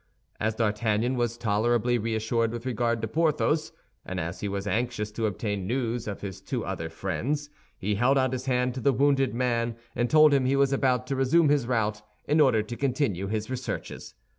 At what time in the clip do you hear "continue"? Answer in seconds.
12.75-13.27